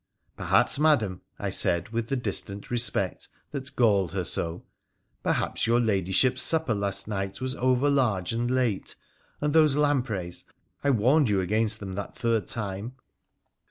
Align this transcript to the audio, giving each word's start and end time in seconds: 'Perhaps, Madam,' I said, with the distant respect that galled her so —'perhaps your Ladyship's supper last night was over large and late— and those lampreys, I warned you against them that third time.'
'Perhaps, 0.35 0.79
Madam,' 0.79 1.21
I 1.37 1.51
said, 1.51 1.89
with 1.89 2.07
the 2.07 2.15
distant 2.15 2.71
respect 2.71 3.27
that 3.51 3.75
galled 3.75 4.13
her 4.13 4.23
so 4.23 4.63
—'perhaps 5.23 5.67
your 5.67 5.79
Ladyship's 5.79 6.41
supper 6.41 6.73
last 6.73 7.07
night 7.07 7.39
was 7.39 7.53
over 7.57 7.87
large 7.87 8.33
and 8.33 8.49
late— 8.49 8.95
and 9.41 9.53
those 9.53 9.75
lampreys, 9.75 10.43
I 10.83 10.89
warned 10.89 11.29
you 11.29 11.39
against 11.39 11.79
them 11.79 11.91
that 11.91 12.15
third 12.15 12.47
time.' 12.47 12.93